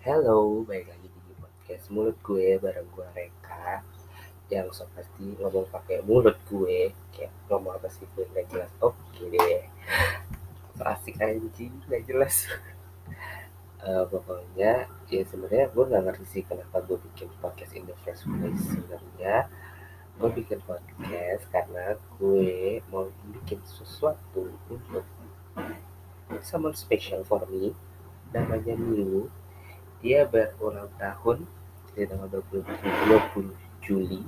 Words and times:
Halo, 0.00 0.64
balik 0.64 0.88
lagi 0.88 1.12
di 1.12 1.32
podcast 1.36 1.92
mulut 1.92 2.16
gue 2.24 2.56
bareng 2.56 2.88
gue 2.88 3.04
Reka 3.12 3.84
yang 4.48 4.72
so 4.72 4.88
pasti 4.96 5.36
ngomong 5.36 5.68
pakai 5.68 6.00
mulut 6.08 6.40
gue 6.48 6.88
kayak 7.12 7.28
ngomong 7.52 7.76
apa 7.76 7.84
sih 7.92 8.08
gue 8.16 8.24
nggak 8.32 8.48
jelas. 8.48 8.72
Oke 8.80 9.28
deh. 9.28 9.60
So 10.80 10.88
asik 10.88 11.20
anjing 11.20 11.84
nggak 11.84 12.08
jelas. 12.08 12.48
Uh, 13.84 14.08
pokoknya 14.16 14.88
ya 15.12 15.20
sebenarnya 15.28 15.68
gue 15.68 15.84
nggak 15.84 16.02
ngerti 16.08 16.24
sih 16.32 16.42
kenapa 16.48 16.80
gue 16.80 16.96
bikin 16.96 17.28
podcast 17.44 17.76
in 17.76 17.84
the 17.84 17.92
first 18.00 18.24
place 18.24 18.72
sebenarnya. 18.72 19.52
Gue 20.16 20.32
bikin 20.32 20.64
podcast 20.64 21.44
karena 21.52 22.00
gue 22.16 22.80
mau 22.88 23.04
bikin 23.36 23.60
sesuatu 23.68 24.48
untuk 24.72 25.04
someone 26.40 26.72
special 26.72 27.20
for 27.20 27.44
me 27.52 27.76
namanya 28.32 28.72
Milu 28.80 29.28
dia 30.00 30.24
berulang 30.24 30.88
tahun 30.96 31.44
di 31.92 32.08
tanggal 32.08 32.40
20, 32.40 32.64
20 32.64 33.84
Juli. 33.84 34.24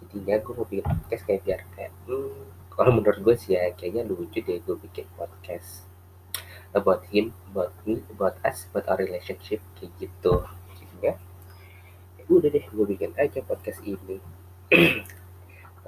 Jadinya 0.00 0.40
gue 0.40 0.52
mau 0.56 0.64
bikin 0.64 0.84
podcast 0.88 1.22
kayak 1.28 1.42
biar 1.44 1.60
kayak 1.76 1.92
hmm, 2.08 2.48
kalau 2.72 2.90
menurut 2.96 3.20
gue 3.20 3.34
sih 3.36 3.60
ya 3.60 3.68
kayaknya 3.76 4.08
lucu 4.08 4.40
deh 4.40 4.56
gue 4.64 4.76
bikin 4.88 5.04
podcast 5.20 5.84
about 6.72 7.04
him, 7.12 7.36
about 7.52 7.76
me, 7.84 8.00
about 8.08 8.40
us, 8.40 8.64
about 8.72 8.88
our 8.88 8.96
relationship 8.96 9.60
kayak 9.76 9.92
gitu. 10.00 10.48
Jadinya 10.80 11.20
ya 12.16 12.22
udah 12.24 12.48
deh 12.48 12.64
gue 12.64 12.84
bikin 12.88 13.12
aja 13.20 13.44
podcast 13.44 13.84
ini. 13.84 14.20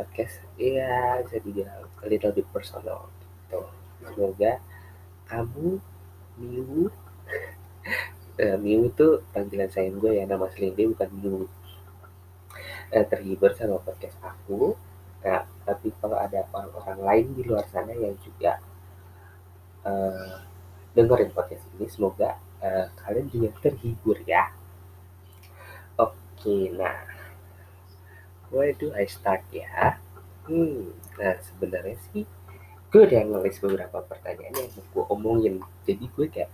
Podcast 0.00 0.40
ya 0.56 1.20
bisa 1.20 1.44
dibilang 1.44 1.84
a 2.00 2.08
little 2.08 2.32
bit 2.32 2.48
personal 2.56 3.12
gitu. 3.20 3.60
Semoga 4.00 4.56
kamu 5.28 5.76
Miu 6.40 6.88
uh, 8.40 8.56
Miu 8.56 8.88
itu 8.88 9.20
panggilan 9.36 9.68
sayang 9.68 10.00
gue 10.00 10.16
ya 10.16 10.24
nama 10.24 10.48
asli 10.48 10.72
dia 10.72 10.88
bukan 10.88 11.10
Miu. 11.20 11.38
Uh, 12.90 13.06
terhibur 13.06 13.54
sama 13.54 13.78
podcast 13.78 14.18
aku 14.18 14.74
nah 15.20 15.46
tapi 15.68 15.92
kalau 16.00 16.16
ada 16.16 16.48
orang-orang 16.48 16.98
lain 17.04 17.26
di 17.36 17.42
luar 17.44 17.62
sana 17.68 17.92
yang 17.92 18.16
juga 18.24 18.56
uh, 19.84 20.40
dengerin 20.96 21.30
podcast 21.30 21.60
ini 21.76 21.86
semoga 21.92 22.40
uh, 22.64 22.88
kalian 23.04 23.28
juga 23.28 23.52
terhibur 23.60 24.16
ya. 24.24 24.48
Oke 26.00 26.16
okay, 26.40 26.62
nah. 26.72 27.04
Where 28.50 28.74
do 28.74 28.90
I 28.96 29.06
start 29.06 29.44
ya? 29.52 30.00
Hmm 30.48 30.96
nah 31.20 31.36
sebenarnya 31.36 32.00
sih 32.10 32.24
gue 32.90 33.02
udah 33.06 33.22
ngelis 33.22 33.60
beberapa 33.62 34.02
pertanyaan 34.02 34.56
yang 34.56 34.72
gue 34.72 35.04
omongin. 35.12 35.62
Jadi 35.86 36.04
gue 36.10 36.26
kayak 36.26 36.50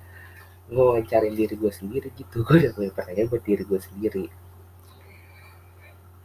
ngajarin 0.67 1.35
diri 1.39 1.55
gue 1.55 1.73
sendiri 1.73 2.09
gitu. 2.19 2.43
Gue 2.47 2.59
udah 2.59 2.73
punya 2.75 2.91
pertanyaan 2.91 3.31
buat 3.31 3.45
diri 3.47 3.63
gue 3.63 3.81
sendiri. 3.81 4.25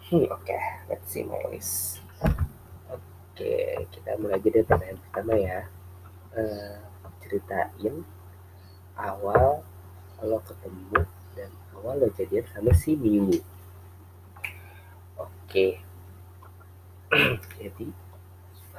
Hmm 0.10 0.26
oke. 0.28 0.44
Okay. 0.44 0.62
let's 0.90 1.08
see 1.08 1.24
my 1.24 1.40
list. 1.54 2.02
Oke 2.22 3.00
okay, 3.38 3.86
kita 3.94 4.18
mulai 4.18 4.42
aja 4.42 4.50
dari 4.50 4.66
pertanyaan 4.66 5.00
pertama 5.08 5.34
ya. 5.38 5.60
Uh, 6.32 6.80
ceritain 7.24 7.96
awal 8.98 9.64
lo 10.22 10.38
ketemu 10.44 11.00
dan 11.38 11.52
awal 11.78 11.96
lo 12.02 12.08
jadian 12.18 12.44
sama 12.52 12.74
si 12.74 12.98
Miu. 12.98 13.30
Oke. 13.30 13.40
Okay. 15.48 15.72
jadi 17.60 17.88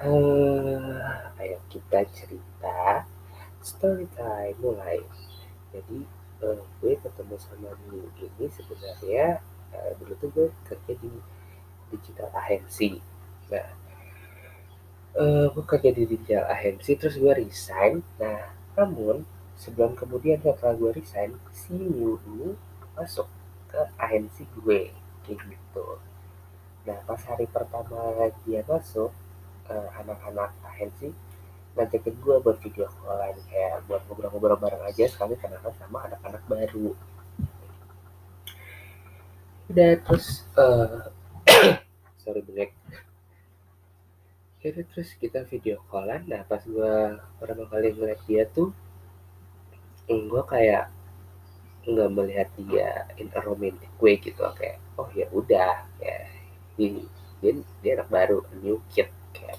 uh, 0.00 1.36
ayo 1.36 1.58
kita 1.68 2.00
cerita 2.16 3.04
story 3.60 4.08
time 4.16 4.56
mulai 4.58 5.04
jadi 5.72 5.98
uh, 6.44 6.62
gue 6.78 6.92
ketemu 7.00 7.36
sama 7.40 7.72
Miu 7.88 8.04
ini 8.20 8.46
sebenarnya 8.52 9.40
uh, 9.72 9.90
dulu 9.96 10.12
tuh 10.20 10.28
gue 10.36 10.46
kerja 10.68 10.92
di 11.00 11.12
digital 11.88 12.28
agency. 12.36 13.00
Nah 13.48 13.68
uh, 15.16 15.46
gue 15.48 15.64
kerja 15.64 15.90
di 15.96 16.04
digital 16.04 16.46
agency 16.52 16.92
terus 17.00 17.16
gue 17.16 17.32
resign. 17.32 18.04
Nah 18.20 18.52
namun 18.76 19.24
sebelum 19.56 19.96
kemudian 19.96 20.40
setelah 20.44 20.76
gue 20.76 20.90
resign 20.92 21.32
si 21.52 21.72
Miu 21.72 22.20
ini 22.28 22.52
masuk 22.92 23.28
ke 23.72 23.80
agensi 23.96 24.44
gue 24.60 24.92
kayak 25.24 25.40
gitu. 25.48 25.86
Nah 26.84 26.98
pas 27.08 27.20
hari 27.24 27.48
pertama 27.48 28.28
dia 28.44 28.60
masuk 28.68 29.08
uh, 29.72 29.88
anak-anak 29.96 30.52
agensi 30.68 31.14
ngajakin 31.72 32.14
gue 32.20 32.36
buat 32.44 32.58
video 32.60 32.86
callan 33.00 33.36
kayak 33.48 33.84
buat 33.88 34.04
ngobrol-ngobrol 34.08 34.60
bareng 34.60 34.84
aja 34.84 35.04
sekali 35.08 35.34
kenalan 35.40 35.72
sama 35.80 36.04
anak-anak 36.10 36.42
baru. 36.44 36.92
Udah 39.72 39.90
terus 40.04 40.44
uh, 40.60 41.08
sorry 42.22 42.44
black. 42.44 42.76
Jadi 44.60 44.80
terus 44.92 45.16
kita 45.16 45.48
video 45.48 45.80
callan. 45.88 46.28
Nah 46.28 46.44
pas 46.44 46.60
gue 46.60 46.94
pertama 47.40 47.64
kali 47.72 47.96
ngeliat 47.96 48.20
dia 48.28 48.44
tuh 48.50 48.74
gue 50.12 50.42
kayak 50.44 50.92
nggak 51.82 52.10
melihat 52.14 52.48
dia 52.68 53.08
in 53.18 53.32
a 53.34 53.40
romantic 53.42 53.90
way 53.98 54.14
gitu 54.20 54.38
kayak 54.54 54.78
oh 55.00 55.08
ya 55.16 55.26
udah 55.34 55.82
ya 55.98 56.18
dia, 56.78 57.02
dia 57.42 57.52
dia 57.82 57.92
anak 57.98 58.08
baru 58.12 58.38
new 58.62 58.78
kid 58.92 59.10
kayak 59.34 59.58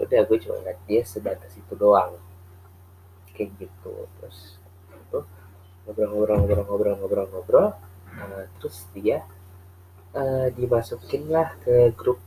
udah 0.00 0.20
gue 0.26 0.38
cuma 0.42 0.56
ngeliat 0.60 0.80
dia 0.88 1.02
sebatas 1.04 1.52
itu 1.54 1.74
doang. 1.76 2.16
Kayak 3.36 3.56
gitu 3.60 3.94
terus 4.20 4.56
itu 4.90 5.18
ngobrol-ngobrol-ngobrol-ngobrol-ngobrol-ngobrol 5.86 7.66
uh, 8.20 8.44
terus 8.60 8.84
dia 8.92 9.24
uh, 10.16 10.48
dimasukin 10.52 11.28
lah 11.30 11.56
ke 11.64 11.92
grup 11.96 12.20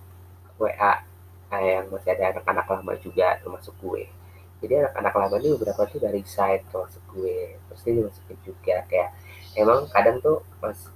WA 0.58 1.06
uh, 1.54 1.62
yang 1.62 1.90
masih 1.90 2.14
ada 2.14 2.34
anak-anak 2.38 2.66
lama 2.70 2.94
juga 3.02 3.38
termasuk 3.42 3.74
gue. 3.82 4.10
Jadi 4.64 4.80
anak-anak 4.80 5.14
lama 5.20 5.36
ini 5.44 5.50
beberapa 5.60 5.84
tuh 5.92 6.00
dari 6.00 6.24
side 6.24 6.64
termasuk 6.72 7.04
gue. 7.12 7.60
Terus 7.68 7.82
dia 7.84 7.94
dimasukin 8.00 8.38
juga 8.48 8.76
kayak 8.88 9.12
emang 9.60 9.86
kadang 9.92 10.18
tuh 10.24 10.42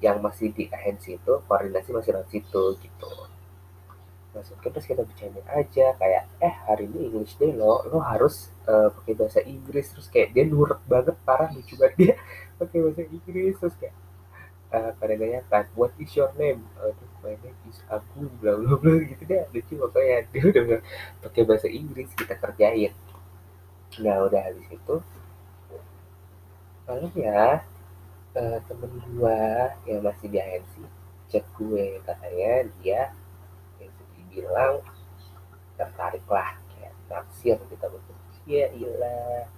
yang 0.01 0.17
masih 0.23 0.49
di 0.55 0.66
agensi 0.71 1.19
itu 1.19 1.33
koordinasi 1.45 1.93
masih 1.93 2.11
lewat 2.16 2.29
situ 2.31 2.63
gitu 2.81 3.09
masukin 4.37 4.69
terus 4.69 4.85
kita 4.85 5.01
bercanda 5.01 5.41
aja 5.49 5.85
kayak 5.97 6.23
eh 6.37 6.55
hari 6.69 6.85
ini 6.85 7.09
English 7.09 7.33
Day 7.41 7.49
lo 7.49 7.81
lo 7.89 7.97
harus 8.05 8.53
uh, 8.69 8.93
pakai 8.93 9.13
bahasa 9.17 9.41
Inggris. 9.41 9.89
Terus 9.89 10.07
kayak 10.13 10.37
dia 10.37 10.45
nurut 10.45 10.77
banget 10.85 11.17
parah 11.25 11.49
lucu 11.49 11.73
banget 11.73 11.95
dia 11.97 12.15
pakai 12.61 12.77
bahasa 12.85 13.03
Inggris. 13.09 13.55
Terus 13.57 13.75
kayak 13.81 13.95
uh, 14.77 14.91
pada 15.01 15.13
nanya 15.17 15.41
kan 15.49 15.65
what 15.73 15.89
is 15.97 16.13
your 16.13 16.29
name? 16.37 16.61
Uh, 16.77 16.93
my 17.25 17.33
name 17.41 17.57
is 17.65 17.81
Abu 17.89 18.29
bla 18.39 18.53
bla 18.53 18.77
bla 18.77 18.93
gitu. 19.01 19.23
Deh 19.25 19.43
lucu 19.49 19.73
pokoknya. 19.81 20.17
Dia 20.31 20.43
udah 20.45 20.63
pakai 21.25 21.41
bahasa 21.49 21.67
Inggris 21.67 22.13
kita 22.13 22.37
kerjain. 22.37 22.93
Nah 24.05 24.15
udah 24.29 24.41
habis 24.45 24.69
itu 24.69 24.95
lalu 26.87 27.19
ya 27.19 27.59
uh, 28.37 28.57
temen 28.63 28.91
gua 29.11 29.75
yang 29.83 29.99
masih 29.99 30.31
di 30.31 30.39
agensi 30.39 30.87
chat 31.27 31.43
gue 31.59 31.99
katanya 32.07 32.51
dia 32.79 33.01
bilang 34.37 34.85
tertarik 35.73 36.25
lah 36.29 36.53
kayak 36.77 36.93
naksir 37.09 37.57
kita 37.73 37.85
gitu 37.89 38.13
iya 38.47 38.69
iyalah 38.77 39.49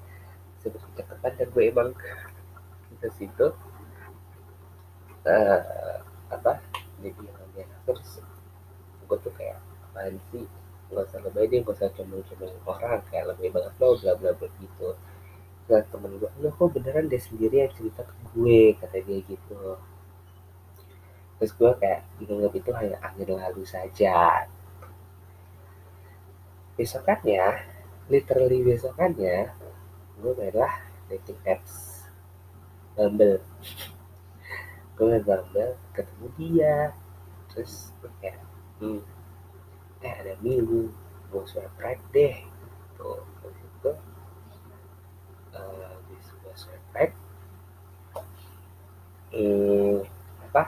seperti 0.59 0.87
cakapan 0.99 1.31
dan 1.39 1.47
gue 1.55 1.63
emang. 1.71 1.89
Kita 2.91 3.07
situ 3.15 3.47
uh, 5.23 5.97
apa 6.29 6.59
dia 6.99 7.11
bilangnya 7.15 7.65
terus 7.87 8.19
gue 9.07 9.17
tuh 9.23 9.33
kayak 9.39 9.57
apaan 9.89 10.19
sih? 10.33 10.43
Nggak 10.91 11.05
usah 11.05 11.19
lebay 11.23 11.45
deh 11.47 11.59
nggak 11.63 11.75
usah 11.79 11.89
cemburu-cemburu 11.95 12.59
orang 12.67 12.99
kayak 13.07 13.31
lebih 13.35 13.55
banget 13.55 13.73
lo 13.79 13.95
bla 13.95 14.13
bla 14.19 14.31
bla 14.35 14.47
gitu. 14.59 14.89
Nah 15.69 15.81
temen 15.87 16.11
gue 16.19 16.29
lo 16.43 16.49
kok 16.51 16.69
beneran 16.75 17.07
dia 17.07 17.21
sendiri 17.23 17.55
yang 17.63 17.73
cerita 17.73 18.03
ke 18.03 18.13
gue? 18.35 18.75
Kata 18.75 18.97
dia 18.99 19.19
gitu. 19.23 19.79
Terus 21.39 21.51
gue 21.55 21.71
kayak 21.79 22.03
menganggap 22.19 22.51
itu 22.51 22.71
hanya 22.75 22.97
angin 22.99 23.31
lalu 23.31 23.63
saja 23.63 24.43
besokannya 26.79 27.59
literally 28.07 28.63
besokannya 28.63 29.51
gue 30.19 30.33
mainlah 30.35 30.73
dating 31.11 31.39
apps. 31.43 32.07
Bumble. 32.95 33.39
Gue 34.99 35.15
main 35.15 35.23
Bumble 35.23 35.79
ketemu 35.95 36.27
dia 36.35 36.91
terus 37.47 37.95
kayak 38.19 38.35
hmm, 38.83 38.99
eh 40.03 40.13
ada 40.19 40.35
minggu 40.43 40.91
gue 41.31 41.43
swipe 41.47 41.79
right 41.79 42.03
deh. 42.11 42.35
Tuh 42.99 43.23
itu 43.47 43.91
uh, 45.55 45.95
gue 46.03 46.53
swipe 46.59 46.87
right 46.91 47.15
hmm, 49.31 50.03
apa? 50.51 50.63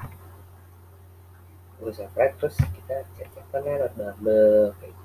Gue 1.84 1.92
swipe 1.92 2.16
right 2.16 2.34
terus 2.40 2.56
kita 2.56 3.04
chat-chatan 3.20 3.62
lewat 3.68 3.94
Bumble 4.00 4.72
kayak 4.80 5.01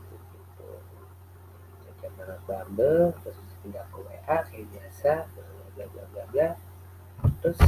lewat 2.17 2.41
Bumble 2.49 3.13
terus 3.23 3.39
pindah 3.63 3.85
ke 3.93 3.99
WA 4.01 4.37
kayak 4.49 4.67
biasa 4.73 5.13
bla 5.77 5.85
bla 5.93 6.05
bla 6.13 6.25
bla 6.33 6.49
terus 7.45 7.61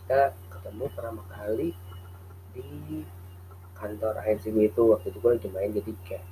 kita 0.00 0.34
ketemu 0.50 0.84
pertama 0.90 1.22
kali 1.30 1.70
di 2.50 3.02
kantor 3.78 4.20
ANCB 4.20 4.74
itu. 4.74 4.82
Waktu 4.92 5.14
itu 5.14 5.18
gue 5.22 5.30
lagi 5.38 5.48
main 5.54 5.70
jadi 5.72 5.92
kayak 6.04 6.24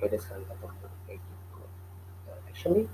ya 0.00 0.02
udah 0.08 0.20
sekarang 0.20 0.46
ketemu 0.48 0.88
kayak 1.04 1.20
gitu. 1.20 1.62
Nah, 2.26 2.38
actually 2.48 2.84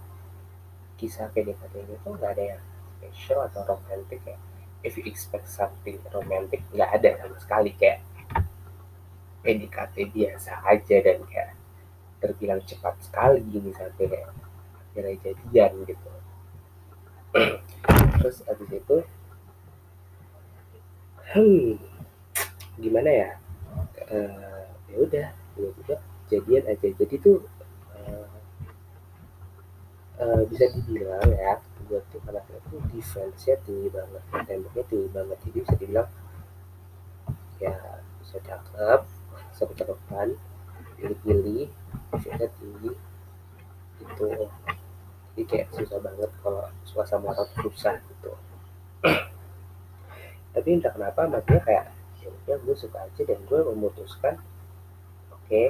kisah 0.99 1.31
PDKT 1.31 1.75
ini 1.87 1.95
tuh 2.03 2.13
nggak 2.19 2.33
ada 2.35 2.45
yang 2.57 2.63
special 2.99 3.47
atau 3.47 3.63
romantis 3.65 4.21
ya. 4.27 4.37
If 4.83 4.99
you 4.99 5.07
expect 5.07 5.47
something 5.47 6.03
romantic 6.11 6.63
nggak 6.75 6.91
ada 7.01 7.23
sama 7.23 7.39
sekali. 7.39 7.71
Kayak 7.79 8.03
PDKT 9.47 10.11
biasa 10.11 10.59
aja 10.67 10.97
dan 11.07 11.23
kayak 11.31 11.55
terbilang 12.21 12.61
cepat 12.65 12.97
sekali 13.05 13.45
gini 13.47 13.71
sampai 13.77 14.05
kayak 14.09 14.31
akhirnya 14.93 15.15
jadian 15.21 15.73
gitu. 15.85 16.11
Terus 18.21 18.37
abis 18.49 18.71
itu 18.73 18.97
hmm 21.37 21.77
gimana 22.81 23.11
ya? 23.13 23.31
Uh, 24.07 24.65
ya 24.89 24.97
udah 25.03 25.29
tiba-tiba 25.53 25.97
jadian 26.33 26.65
aja. 26.73 26.89
Jadi 26.97 27.17
tuh 27.21 27.45
uh, 27.93 28.29
uh, 30.23 30.43
bisa 30.49 30.73
dibilang 30.73 31.29
ya 31.29 31.61
gue 31.87 32.03
tuh 32.11 32.19
anaknya 32.27 32.59
tuh 32.67 32.83
defense-nya 32.91 33.63
tinggi 33.63 33.89
banget 33.95 34.23
temboknya 34.49 34.85
tinggi 34.89 35.09
banget. 35.13 35.39
Jadi 35.45 35.59
bisa 35.61 35.75
dibilang 35.77 36.09
ya 37.61 37.77
bisa 38.21 38.37
cakep 38.43 39.01
bisa 39.53 39.63
cakapan 39.77 40.29
pilih-pilih 40.97 41.69
defense 42.13 42.53
tinggi 42.57 42.93
itu 44.01 44.29
jadi 45.37 45.43
kayak 45.45 45.69
susah 45.77 46.01
banget 46.01 46.31
kalau 46.41 46.65
suasana 46.89 47.29
orang 47.29 47.51
susah 47.61 48.01
gitu. 48.01 48.33
Tapi 50.57 50.69
entah 50.73 50.93
kenapa 50.97 51.29
maksudnya 51.29 51.61
kayak 51.61 51.87
ya 52.49 52.57
gue 52.57 52.73
suka 52.73 53.05
aja 53.05 53.23
dan 53.29 53.39
gue 53.45 53.61
memutuskan 53.61 54.41
oke 55.29 55.45
okay, 55.45 55.67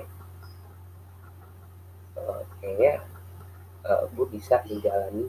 uh, 2.15 2.47
kayaknya 2.63 3.03
uh, 3.83 4.07
gue 4.07 4.27
bisa 4.31 4.63
menjalani 4.71 5.27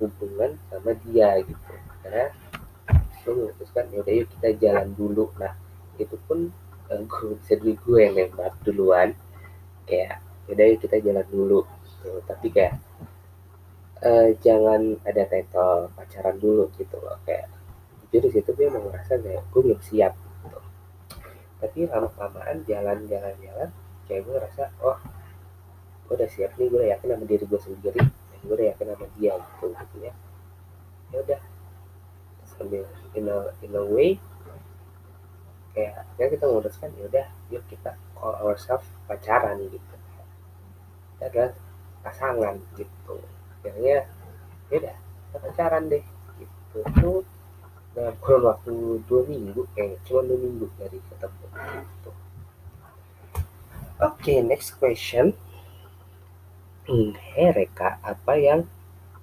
hubungan 0.00 0.56
sama 0.72 0.96
dia 1.04 1.44
gitu. 1.44 1.72
Karena 2.00 2.32
gue 3.20 3.32
memutuskan 3.36 3.84
ya 3.92 4.00
udah 4.00 4.14
yuk 4.24 4.28
kita 4.40 4.48
jalan 4.56 4.88
dulu. 4.96 5.28
Nah 5.36 5.52
itu 6.00 6.16
pun 6.24 6.48
gue 6.90 7.36
dulu 7.40 7.72
gue 7.80 7.98
yang 8.00 8.14
nembak 8.16 8.54
duluan. 8.64 9.16
Kayak 9.84 10.24
yaudah 10.48 10.66
yuk 10.68 10.78
kita 10.84 10.96
jalan 11.00 11.26
dulu 11.32 11.60
gitu. 11.64 12.20
tapi 12.28 12.52
kayak 12.52 12.76
uh, 14.04 14.28
jangan 14.44 15.00
ada 15.08 15.24
title 15.24 15.88
pacaran 15.96 16.36
dulu 16.36 16.68
gitu 16.76 16.96
loh 17.00 17.16
kayak. 17.24 17.48
Jujur 18.12 18.28
di 18.28 18.30
situ 18.30 18.50
gue 18.52 18.68
emang 18.68 18.88
ngerasa 18.88 19.18
kayak 19.20 19.42
gue 19.50 19.60
belum 19.60 19.80
siap 19.80 20.14
tapi 21.64 21.88
lama 21.88 22.12
kelamaan 22.12 22.60
jalan 22.68 23.08
jalan 23.08 23.32
jalan 23.40 23.68
kayak 24.04 24.20
gue 24.28 24.36
ngerasa 24.36 24.68
oh 24.84 25.00
gue 26.04 26.14
udah 26.20 26.28
siap 26.28 26.52
nih 26.60 26.68
gue 26.68 26.76
udah 26.76 26.90
yakin 26.92 27.08
sama 27.16 27.24
diri 27.24 27.44
gue 27.48 27.60
sendiri 27.64 28.00
dan 28.04 28.38
gue 28.44 28.52
udah 28.52 28.66
yakin 28.68 28.86
sama 28.92 29.06
dia 29.16 29.32
gitu 29.40 29.66
gitu 29.72 29.96
ya. 30.04 30.12
Ya 31.08 31.16
udah. 31.24 31.40
Sambil 32.44 32.84
in 33.16 33.26
a, 33.32 33.38
in 33.64 33.72
a 33.72 33.82
way 33.88 34.20
kayak 35.74 36.06
ya 36.16 36.26
kita 36.30 36.46
memutuskan 36.46 36.94
ya 36.94 37.04
udah 37.10 37.26
yuk 37.50 37.64
kita 37.66 37.98
call 38.14 38.34
ourselves 38.38 38.86
pacaran 39.10 39.58
gitu. 39.66 39.94
Kita 41.18 41.24
adalah 41.26 41.52
pasangan 42.06 42.54
gitu. 42.78 43.14
Akhirnya 43.60 44.06
ya 44.70 44.76
udah 44.78 44.96
kita 44.96 45.36
pacaran 45.42 45.82
deh 45.90 46.04
gitu. 46.38 46.78
Tuh 47.02 47.20
dalam 47.94 48.14
kurun 48.18 48.42
waktu 48.50 48.74
dua 49.06 49.22
minggu 49.30 49.70
eh 49.78 49.94
cuma 50.02 50.26
dua 50.26 50.38
minggu 50.38 50.66
dari 50.82 50.98
ketemu 50.98 51.46
gitu. 51.46 52.10
oke 54.02 54.18
okay, 54.18 54.42
next 54.42 54.74
question. 54.82 55.34
Hmm, 56.84 57.16
hey 57.16 57.54
Reka 57.54 58.02
apa 58.02 58.32
yang 58.36 58.66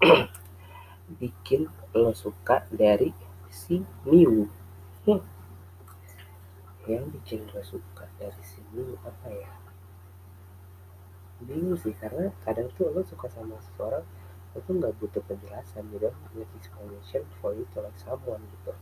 bikin 1.19 1.67
lo 1.91 2.15
suka 2.15 2.63
dari 2.71 3.11
si 3.51 3.83
Miu? 4.07 4.47
Hmm. 5.03 5.21
Yang 6.89 7.05
bikin 7.13 7.45
lo 7.53 7.61
suka 7.61 8.09
dari 8.17 8.41
si 8.41 8.57
Miu 8.73 8.97
apa 9.05 9.29
ya? 9.29 9.51
Bingung 11.41 11.77
sih 11.77 11.93
karena 11.93 12.33
kadang 12.41 12.69
tuh 12.73 12.89
lo 12.89 13.05
suka 13.05 13.29
sama 13.29 13.57
seseorang 13.61 14.05
itu 14.51 14.67
nggak 14.67 14.97
butuh 14.99 15.23
penjelasan 15.29 15.87
you 15.93 15.99
don't 16.01 16.17
need 16.33 16.49
explanation 16.57 17.23
for 17.39 17.53
you 17.53 17.63
to 17.71 17.85
like 17.85 17.97
someone 18.01 18.41
gitu. 18.49 18.73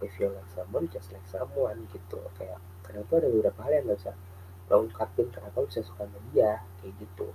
If 0.00 0.16
you 0.16 0.32
like 0.32 0.48
someone 0.52 0.88
just 0.88 1.12
like 1.12 1.24
someone 1.28 1.84
gitu. 1.92 2.20
Kayak 2.40 2.60
kenapa 2.80 3.20
ada 3.20 3.28
beberapa 3.28 3.60
hal 3.68 3.72
yang 3.76 3.84
nggak 3.88 4.00
bisa 4.00 4.12
lo 4.72 4.88
ungkapin 4.88 5.28
kenapa 5.28 5.60
bisa 5.68 5.84
suka 5.84 6.08
sama 6.08 6.20
dia 6.32 6.64
kayak 6.80 6.96
gitu. 6.96 7.28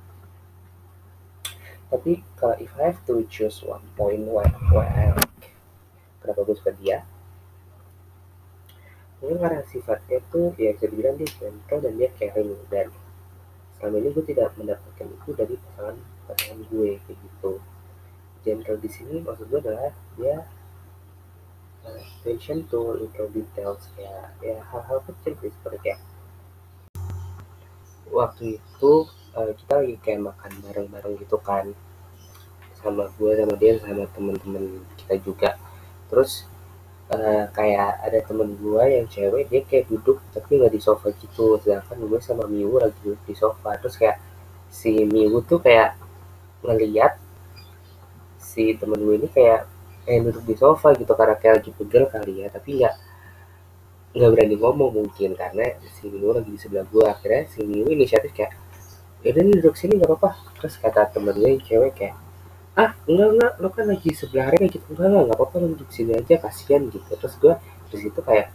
Tapi 1.89 2.21
kalau 2.38 2.57
if 2.62 2.73
I 2.77 2.94
have 2.94 3.01
to 3.09 3.25
choose 3.29 3.62
one 3.65 3.85
point 3.94 4.25
why 4.25 4.45
why 4.73 4.89
I 4.89 5.13
like 5.13 5.57
kenapa 6.21 6.45
gue 6.45 6.57
suka 6.57 6.73
dia 6.77 7.05
mungkin 9.19 9.38
karena 9.44 9.62
sifatnya 9.68 10.19
tuh 10.31 10.56
ya 10.56 10.71
bisa 10.75 10.88
dibilang 10.88 11.16
dia 11.19 11.30
gentle 11.36 11.80
dan 11.83 11.94
dia 12.00 12.10
caring. 12.16 12.56
Dan 12.71 12.88
selama 13.75 13.95
ini 14.00 14.10
gue 14.16 14.25
tidak 14.27 14.50
mendapatkan 14.56 15.07
itu 15.07 15.30
dari 15.36 15.56
pasangan 15.60 15.98
pasangan 16.27 16.60
gue 16.71 16.89
kayak 17.04 17.18
gitu. 17.19 17.51
Gentle 18.48 18.80
di 18.80 18.89
sini 18.89 19.16
maksud 19.19 19.45
gue 19.51 19.60
adalah 19.60 19.92
dia 20.16 20.48
uh, 21.83 22.01
attention 22.24 22.63
to 22.71 22.80
little 22.95 23.30
details 23.36 23.92
ya. 24.00 24.31
Ya 24.39 24.63
hal-hal 24.71 25.04
kecil 25.04 25.36
sih 25.44 25.51
seperti 25.51 25.77
kayak 25.83 26.00
waktu 28.10 28.57
itu 28.57 28.94
uh, 29.36 29.51
kita 29.54 29.74
lagi 29.83 29.95
kayak 30.01 30.31
makan 30.31 30.51
bareng-bareng 30.63 31.15
gitu 31.19 31.38
kan. 31.44 31.75
Sama 32.80 33.12
gue 33.19 33.31
sama 33.36 33.56
dia 33.60 33.75
sama 33.83 34.07
temen-temen 34.15 34.80
kita 34.95 35.19
juga. 35.19 35.60
Terus 36.07 36.48
uh, 37.09 37.45
kayak 37.51 38.00
ada 38.06 38.19
temen 38.23 38.53
gue 38.56 38.83
yang 38.85 39.06
cewek 39.09 39.50
dia 39.50 39.61
kayak 39.65 39.85
duduk 39.89 40.21
tapi 40.33 40.61
nggak 40.61 40.73
di 40.73 40.81
sofa 40.81 41.09
gitu. 41.17 41.57
Sedangkan 41.61 41.97
gue 42.06 42.19
sama 42.21 42.45
Miu 42.45 42.77
lagi 42.77 42.95
duduk 43.01 43.21
di 43.25 43.35
sofa. 43.35 43.75
Terus 43.81 43.95
kayak 43.97 44.17
si 44.69 45.06
Miu 45.09 45.41
tuh 45.44 45.59
kayak 45.61 45.97
ngeliat 46.61 47.17
si 48.39 48.77
temen 48.77 49.00
gue 49.01 49.15
ini 49.19 49.29
kayak 49.29 49.65
kayak 50.06 50.19
duduk 50.29 50.44
di 50.45 50.56
sofa 50.56 50.94
gitu. 50.95 51.11
Karena 51.17 51.35
kayak 51.38 51.53
lagi 51.61 51.71
pegel 51.73 52.06
kali 52.09 52.33
ya 52.45 52.48
tapi 52.53 52.69
nggak 52.79 52.95
nggak 54.10 54.29
berani 54.34 54.55
ngomong 54.57 54.91
mungkin. 54.93 55.34
Karena 55.34 55.65
si 55.98 56.07
Miu 56.10 56.29
lagi 56.34 56.50
di 56.53 56.60
sebelah 56.62 56.86
gue 56.86 57.05
akhirnya 57.05 57.50
si 57.50 57.65
Miu 57.65 57.89
inisiatif 57.89 58.31
kayak 58.38 58.53
yaudah 59.19 59.43
nih 59.43 59.55
duduk 59.60 59.75
sini 59.75 59.98
nggak 59.98 60.10
apa-apa. 60.13 60.31
Terus 60.62 60.77
kata 60.77 61.10
temen 61.10 61.34
gue 61.34 61.50
yang 61.57 61.63
cewek 61.65 61.93
kayak 61.98 62.15
ah 62.79 62.89
enggak 63.09 63.29
enggak 63.33 63.53
lo 63.62 63.67
kan 63.75 63.86
lagi 63.91 64.09
sebelah 64.19 64.48
kayak 64.55 64.71
gitu. 64.75 64.86
Enggak 64.93 65.07
enggak 65.09 65.24
nggak 65.27 65.38
apa-apa 65.38 65.55
lo 65.62 65.65
duduk 65.74 65.89
sini 65.95 66.12
aja 66.19 66.36
kasihan 66.43 66.81
gitu. 66.93 67.12
Terus 67.21 67.36
gue 67.43 67.53
terus 67.89 68.03
itu 68.09 68.19
kayak 68.29 68.48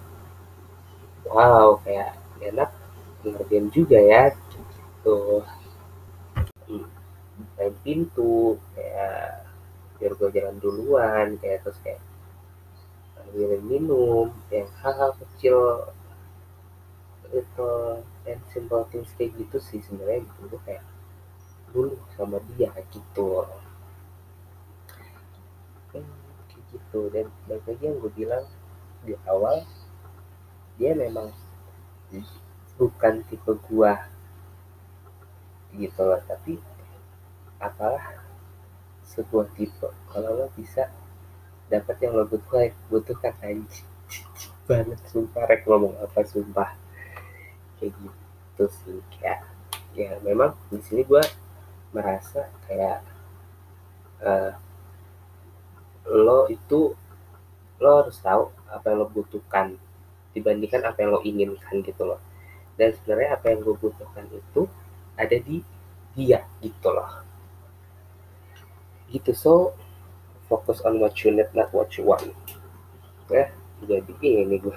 wow 1.28 1.68
kayak 1.84 2.10
enak 2.48 2.70
ngertiin 3.24 3.66
juga 3.76 3.98
ya 4.12 4.22
gitu. 4.52 5.18
Main 7.58 7.74
pintu 7.84 8.56
kayak 8.74 9.44
biar 9.98 10.12
gue 10.18 10.28
jalan 10.36 10.56
duluan 10.62 11.26
kayak 11.42 11.58
terus 11.66 11.78
kayak 11.84 12.00
ambilin 13.20 13.62
minum 13.66 14.26
yang 14.54 14.68
hal-hal 14.80 15.10
kecil 15.20 15.58
itu 17.34 17.72
and 18.30 18.40
simple 18.54 18.86
things 18.94 19.10
kayak 19.18 19.34
gitu 19.36 19.58
sih 19.68 19.80
sebenarnya. 19.84 20.22
Gitu 20.24 20.40
gue 20.54 20.60
kayak 20.64 20.84
dulu 21.74 21.98
sama 22.14 22.38
dia 22.54 22.70
gitu 22.94 23.42
kayak 25.90 26.06
gitu. 26.94 27.10
Dan 27.10 27.26
balik 27.50 27.66
lagi 27.66 27.82
yang 27.82 27.98
gue 27.98 28.12
bilang 28.14 28.44
di 29.02 29.18
awal 29.26 29.66
dia 30.78 30.94
memang 30.94 31.34
bukan 32.78 33.26
tipe 33.26 33.52
gua 33.66 34.06
gitu 35.74 36.02
loh. 36.06 36.22
Tapi 36.22 36.62
apalah 37.58 38.22
sebuah 39.02 39.50
tipe. 39.58 39.90
Kalau 40.14 40.30
lo 40.38 40.46
bisa 40.54 40.86
dapat 41.66 41.98
yang 41.98 42.14
lo 42.14 42.30
butuh 42.30 42.70
butuhkan 42.86 43.34
anjing. 43.42 43.90
Banget 44.70 45.02
sumpah 45.10 45.50
rek 45.50 45.66
ngomong 45.66 45.98
apa 45.98 46.22
sumpah. 46.22 46.78
Kayak 47.82 47.98
gitu 47.98 48.64
sih 48.70 49.02
kayak 49.18 49.42
ya 49.94 50.18
memang 50.22 50.54
di 50.70 50.78
sini 50.82 51.06
gue 51.06 51.22
merasa 51.94 52.50
kayak 52.66 53.02
uh, 54.18 54.54
lo 56.08 56.46
itu 56.52 56.92
lo 57.80 57.90
harus 58.04 58.16
tahu 58.20 58.52
apa 58.68 58.92
yang 58.92 58.98
lo 59.04 59.08
butuhkan 59.08 59.76
dibandingkan 60.36 60.82
apa 60.84 60.98
yang 61.04 61.10
lo 61.16 61.20
inginkan 61.24 61.80
gitu 61.80 62.02
loh. 62.04 62.20
Dan 62.74 62.92
sebenarnya 62.98 63.38
apa 63.38 63.54
yang 63.54 63.62
gue 63.62 63.76
butuhkan 63.78 64.26
itu 64.34 64.66
ada 65.14 65.36
di 65.38 65.62
dia 66.18 66.42
gitu 66.60 66.88
loh. 66.90 67.22
Gitu 69.08 69.30
so 69.32 69.72
focus 70.50 70.82
on 70.84 71.00
what 71.00 71.14
you 71.22 71.30
need 71.30 71.48
not 71.54 71.70
what 71.70 71.88
you 71.96 72.04
want. 72.04 72.34
Ya 73.30 73.48
jadi 73.84 74.12
ini 74.20 74.58
gue 74.60 74.76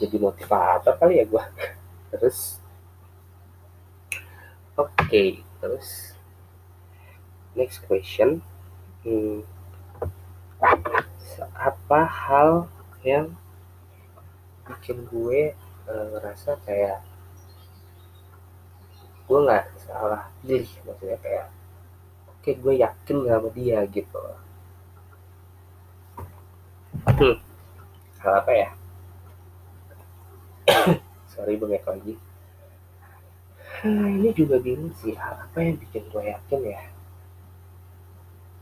jadi 0.00 0.16
motivator 0.18 0.96
kali 0.98 1.22
ya 1.22 1.24
gue. 1.28 1.44
Terus 2.14 2.58
oke 4.74 4.90
okay, 4.98 5.38
terus 5.62 6.14
next 7.54 7.82
question. 7.86 8.42
Hmm, 9.06 9.46
apa 11.54 12.00
hal 12.04 12.50
yang 13.04 13.32
bikin 14.64 15.04
gue 15.08 15.52
uh, 15.88 16.04
ngerasa 16.16 16.56
kayak 16.64 17.04
gue 19.24 19.38
nggak 19.40 19.64
salah 19.84 20.28
pilih 20.40 20.68
maksudnya 20.84 21.18
kayak 21.20 21.46
oke 22.28 22.40
okay, 22.44 22.54
gue 22.56 22.74
yakin 22.80 23.16
sama 23.24 23.48
dia 23.52 23.78
gitu. 23.88 24.24
Hmm. 27.04 27.36
hal 28.24 28.32
apa 28.40 28.52
ya? 28.52 28.68
Sorry 31.32 31.60
bengek 31.60 31.84
lagi 31.84 32.16
nah, 33.84 34.08
ini 34.08 34.32
juga 34.32 34.56
bingung 34.56 34.96
sih 34.96 35.12
hal 35.12 35.44
apa 35.44 35.60
yang 35.60 35.76
bikin 35.76 36.02
gue 36.08 36.22
yakin 36.24 36.60
ya? 36.64 36.82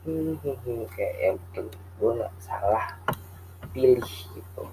Hmm, 0.02 0.34
hmm, 0.42 0.56
hmm, 0.66 0.82
kayak 0.98 1.14
yang 1.22 1.36
bikin 1.38 1.66
gue 2.02 2.26
salah 2.42 2.98
pilih 3.70 4.02
gitu. 4.34 4.64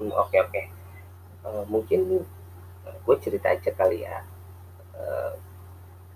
Hmm, 0.00 0.08
oke 0.16 0.32
oke. 0.32 0.48
Okay. 0.48 0.64
uh, 1.44 1.64
mungkin 1.68 2.24
uh, 2.88 2.96
gue 3.04 3.16
cerita 3.20 3.52
aja 3.52 3.68
kali 3.76 4.08
ya. 4.08 4.24
Uh, 4.96 5.36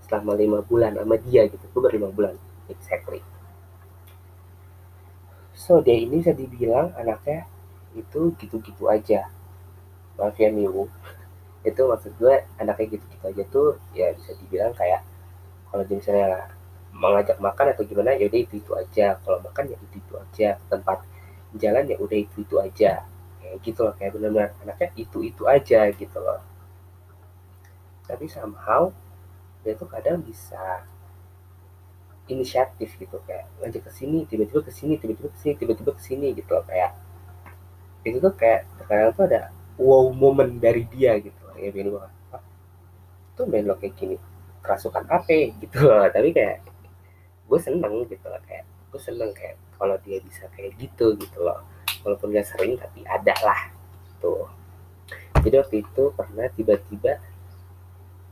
selama 0.09 0.37
lima 0.37 0.61
bulan 0.65 0.97
sama 0.97 1.17
dia 1.17 1.49
gitu 1.49 1.65
gue 1.69 1.81
berlima 1.85 2.09
bulan 2.09 2.37
exactly. 2.73 3.21
So 5.53 5.85
dia 5.85 6.01
ini 6.01 6.25
bisa 6.25 6.33
dibilang 6.33 6.97
anaknya 6.97 7.45
itu 7.93 8.33
gitu-gitu 8.41 8.89
aja. 8.89 9.29
Maaf 10.17 10.37
ya 10.41 10.49
Miu. 10.49 10.89
Itu 11.69 11.89
maksud 11.89 12.13
gue 12.21 12.45
anaknya 12.61 12.99
gitu-gitu 12.99 13.25
aja 13.25 13.43
tuh 13.49 13.69
ya 13.97 14.13
bisa 14.13 14.37
dibilang 14.37 14.77
kayak 14.77 15.01
kalau 15.73 15.85
misalnya 15.89 16.53
mengajak 16.95 17.39
makan 17.43 17.75
atau 17.75 17.83
gimana 17.83 18.15
ya 18.15 18.31
udah 18.31 18.41
itu 18.41 18.55
itu 18.63 18.73
aja. 18.75 19.19
Kalau 19.23 19.39
makan 19.43 19.65
ya 19.71 19.77
itu 19.77 19.97
itu 19.99 20.15
aja. 20.15 20.49
Tempat 20.71 20.99
jalan 21.59 21.85
ya 21.91 21.97
udah 21.99 22.19
itu 22.19 22.37
itu 22.47 22.57
aja. 22.63 23.03
Kayak 23.43 23.55
gitu 23.67 23.81
loh 23.85 23.95
kayak 23.99 24.11
benar-benar 24.17 24.51
anaknya 24.63 24.89
itu 24.97 25.19
itu 25.27 25.43
aja 25.45 25.81
gitu 25.93 26.19
loh. 26.23 26.41
Tapi 28.07 28.25
somehow 28.31 28.95
dia 29.67 29.75
tuh 29.75 29.89
kadang 29.89 30.21
bisa 30.21 30.85
inisiatif 32.25 32.97
gitu 32.97 33.21
kayak 33.29 33.49
ngajak 33.61 33.85
ke 33.85 33.91
sini 33.93 34.25
tiba-tiba 34.25 34.65
ke 34.65 34.73
sini 34.73 34.97
tiba-tiba 34.97 35.29
ke 35.29 35.39
sini 35.45 35.53
tiba-tiba 35.61 35.93
ke 35.93 36.03
sini 36.05 36.27
gitu 36.33 36.57
loh 36.57 36.65
kayak 36.65 36.97
itu 38.01 38.17
tuh 38.17 38.33
kayak 38.33 38.65
terkadang 38.81 39.13
tuh 39.13 39.25
ada 39.29 39.53
wow 39.77 40.09
moment 40.09 40.49
dari 40.57 40.89
dia 40.89 41.21
gitu 41.21 41.37
loh 41.45 41.57
ya 41.61 41.69
banget 41.69 42.13
tuh 43.35 43.45
main 43.51 43.67
lo 43.67 43.77
kayak 43.77 43.95
gini 43.99 44.17
kerasukan 44.65 45.05
apa 45.11 45.53
gitu 45.61 45.79
loh. 45.85 46.09
Tapi 46.09 46.33
kayak 46.33 46.65
gue 47.45 47.59
seneng 47.61 48.09
gitu 48.09 48.27
loh 48.27 48.41
kayak 48.49 48.65
gue 48.65 49.01
seneng 49.01 49.31
kayak 49.37 49.57
kalau 49.75 49.97
dia 50.07 50.19
bisa 50.23 50.49
kayak 50.55 50.75
gitu 50.81 51.15
gitu 51.19 51.39
loh. 51.43 51.61
Walaupun 52.05 52.37
gak 52.37 52.45
sering 52.45 52.77
tapi 52.77 53.01
ada 53.09 53.33
lah 53.41 53.73
tuh 54.21 54.45
jadi 55.45 55.61
waktu 55.61 55.85
itu 55.85 56.03
pernah 56.17 56.49
tiba-tiba 56.57 57.21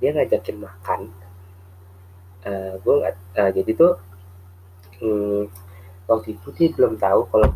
dia 0.01 0.11
ngajakin 0.17 0.57
makan. 0.65 1.01
Uh, 2.43 2.51
eh, 2.51 2.73
gue 2.83 2.95
nggak 2.99 3.15
uh, 3.39 3.51
jadi 3.55 3.71
tuh 3.79 3.93
hmm, 4.99 5.43
waktu 6.11 6.35
itu 6.35 6.49
dia 6.59 6.69
belum 6.75 6.99
tahu 6.99 7.21
kalau 7.31 7.49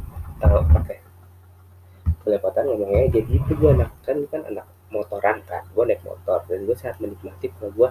uh, 0.46 0.62
pakai 0.70 1.02
kelepatan 2.22 2.70
ngomongnya 2.70 3.18
jadi 3.18 3.30
itu 3.34 3.50
gue 3.50 3.70
anak 3.74 3.90
kan 4.06 4.22
kan 4.30 4.46
anak 4.46 4.66
motoran 4.94 5.42
kan 5.42 5.66
gue 5.74 5.84
naik 5.90 6.06
motor 6.06 6.38
dan 6.46 6.62
gue 6.62 6.76
sangat 6.78 7.02
menikmati 7.02 7.50
kalau 7.58 7.74
gue 7.74 7.90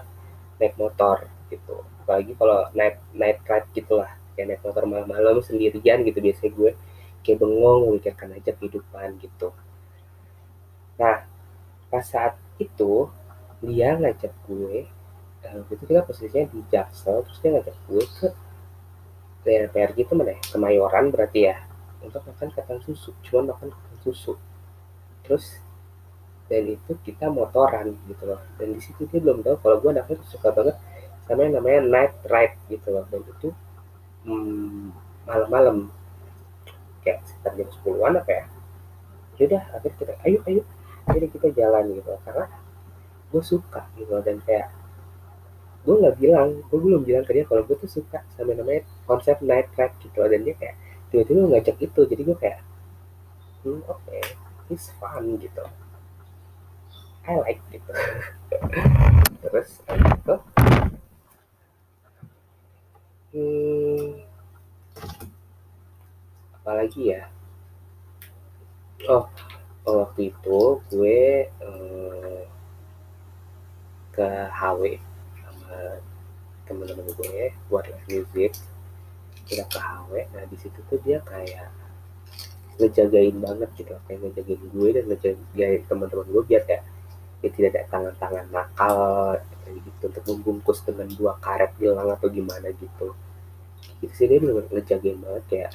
naik 0.56 0.72
motor 0.80 1.28
gitu 1.52 1.84
apalagi 2.06 2.38
kalau 2.38 2.70
naik 2.70 3.02
naik 3.10 3.42
ride 3.42 3.68
gitulah. 3.74 4.14
Kayak 4.38 4.46
naik 4.54 4.62
motor 4.62 4.84
malam-malam 4.86 5.42
sendirian 5.42 6.06
gitu 6.06 6.22
biasanya 6.22 6.50
gue. 6.54 6.70
Kayak 7.26 7.38
bengong 7.42 7.80
memikirkan 7.90 8.30
aja 8.38 8.54
kehidupan 8.54 9.18
gitu. 9.18 9.50
Nah 11.02 11.26
pas 11.90 12.06
saat 12.06 12.38
itu 12.62 13.10
dia 13.58 13.98
ngajak 13.98 14.30
gue 14.46 14.86
uh, 15.46 15.62
itu 15.70 15.82
kita 15.86 16.06
posisinya 16.06 16.46
di 16.50 16.60
Jaksel 16.70 17.26
terus 17.26 17.38
dia 17.42 17.50
ngajak 17.58 17.76
gue 17.90 18.04
ke 18.06 18.28
DPR 19.46 19.90
gitu 19.94 20.12
mana 20.14 20.34
ya? 20.34 20.38
Kemayoran 20.50 21.10
berarti 21.10 21.50
ya. 21.50 21.56
Untuk 22.02 22.22
makan 22.22 22.50
kacang 22.54 22.82
susu 22.82 23.10
cuma 23.26 23.54
makan 23.54 23.70
kacang 23.70 24.00
susu. 24.02 24.34
Terus 25.26 25.58
dan 26.46 26.62
itu 26.66 26.94
kita 27.02 27.26
motoran 27.30 27.94
gitu 28.06 28.22
loh. 28.26 28.42
Dan 28.58 28.74
di 28.74 28.80
situ 28.82 29.06
dia 29.10 29.18
belum 29.18 29.42
tahu 29.42 29.58
kalau 29.62 29.76
gue 29.82 29.90
anaknya 29.94 30.18
suka 30.26 30.50
banget 30.54 30.78
sama 31.26 31.42
yang 31.42 31.54
namanya 31.58 31.80
night 31.82 32.14
ride 32.30 32.56
gitu 32.70 32.94
loh. 32.94 33.04
Dan 33.10 33.22
itu 33.26 33.48
hmm, 34.26 34.94
malam-malam. 35.26 35.90
Kayak 37.02 37.22
sekitar 37.26 37.52
jam 37.54 37.68
10-an 37.70 38.14
apa 38.18 38.30
ya? 38.30 38.44
Yaudah 39.36 39.62
akhirnya 39.74 39.96
kita 39.98 40.14
ayo 40.26 40.38
ayo. 40.46 40.62
Jadi 41.06 41.26
kita 41.30 41.48
jalan 41.54 41.84
gitu 41.94 42.10
karena 42.26 42.46
gue 43.30 43.42
suka 43.42 43.86
gitu 43.94 44.10
dan 44.22 44.38
kayak 44.42 44.70
gue 45.86 45.94
nggak 45.94 46.18
bilang 46.18 46.62
gue 46.66 46.78
belum 46.82 47.06
bilang 47.06 47.22
ke 47.22 47.30
dia 47.30 47.46
kalau 47.46 47.62
gue 47.62 47.78
tuh 47.78 47.90
suka 47.90 48.26
sama 48.34 48.58
namanya 48.58 48.82
konsep 49.06 49.38
night 49.42 49.70
ride 49.78 49.94
gitu 50.02 50.18
dan 50.18 50.42
dia 50.42 50.54
kayak 50.58 50.74
tiba-tiba 51.14 51.46
ngajak 51.46 51.76
itu. 51.78 52.00
Jadi 52.06 52.22
gue 52.26 52.36
kayak 52.38 52.58
hmm 53.62 53.82
oke 53.86 54.02
okay, 54.02 54.22
it's 54.70 54.90
fun 54.98 55.38
gitu. 55.38 55.62
I 57.26 57.34
like 57.42 57.58
gitu 57.74 57.90
apalagi 66.86 67.02
ya? 67.18 67.22
Oh, 69.10 69.26
oh 69.90 69.96
waktu 70.06 70.30
itu 70.30 70.60
gue 70.94 71.50
eh, 71.50 72.42
ke 74.14 74.28
HW 74.54 74.82
temen-temen 76.66 77.06
gue 77.14 77.54
buat 77.70 77.86
live 77.86 78.06
music. 78.06 78.54
Kita 79.46 79.66
ke 79.66 79.78
HW 79.82 80.30
nah 80.30 80.46
di 80.46 80.56
situ 80.58 80.78
tuh 80.86 80.98
dia 81.02 81.18
kayak 81.26 81.74
ngejagain 82.78 83.34
banget 83.42 83.70
gitu 83.74 83.98
kayak 84.06 84.20
ngejagain 84.22 84.62
gue 84.62 84.88
dan 84.94 85.04
ngejagain 85.10 85.82
teman-teman 85.90 86.28
gue 86.28 86.42
biar 86.44 86.62
kayak 86.68 86.84
ya 87.40 87.48
tidak 87.50 87.70
ada 87.72 87.82
tangan-tangan 87.88 88.46
nakal 88.52 88.98
gitu 89.66 90.02
untuk 90.06 90.24
membungkus 90.28 90.84
dengan 90.86 91.10
dua 91.18 91.34
karet 91.42 91.74
bilang 91.82 92.14
atau 92.14 92.30
gimana 92.30 92.70
gitu. 92.78 93.10
Itu 93.98 94.12
sih 94.14 94.26
dia 94.30 94.38
ngejagain 94.38 95.18
banget 95.18 95.44
kayak 95.50 95.70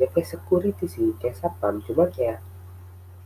ya 0.00 0.06
kayak 0.10 0.28
security 0.28 0.86
sih 0.90 1.14
kayak 1.20 1.38
satpam. 1.38 1.80
Cuma 1.86 2.10
kayak 2.10 2.42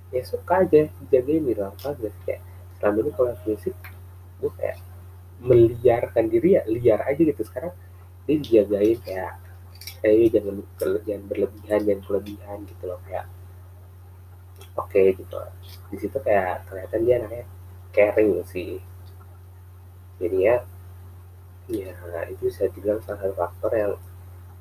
ya 0.08 0.22
suka 0.24 0.64
aja 0.64 0.88
dijagain 1.04 1.44
bilang 1.44 1.72
apa 1.76 1.96
gitu. 1.96 2.18
Kayak 2.24 2.42
selama 2.78 2.98
ini 3.04 3.10
kalau 3.16 3.32
musik 3.44 3.74
gue 4.38 4.52
kayak 4.56 4.78
meliarkan 5.38 6.24
diri 6.30 6.58
ya 6.58 6.62
liar 6.68 7.00
aja 7.04 7.20
gitu. 7.20 7.42
Sekarang 7.44 7.72
dia 8.28 8.36
dijagain 8.36 8.98
kayak 9.00 9.32
kayak 10.04 10.30
jangan 10.30 10.56
jangan 11.04 11.22
berlebihan 11.26 11.80
jangan 11.84 12.02
kelebihan 12.04 12.58
gitu 12.68 12.84
loh. 12.84 13.00
Kayak 13.08 13.26
oke 14.76 14.88
okay, 14.90 15.06
gitu. 15.16 15.36
Di 15.88 15.96
situ 15.96 16.18
kayak 16.20 16.68
ternyata 16.68 16.94
dia 17.00 17.14
anaknya 17.20 17.44
caring 17.92 18.30
sih. 18.44 18.78
Jadi 20.18 20.38
ya 20.44 20.56
ya 21.68 21.92
itu 22.32 22.48
bisa 22.48 22.64
dibilang 22.72 23.00
salah 23.04 23.20
satu 23.20 23.34
faktor 23.36 23.72
yang 23.76 23.92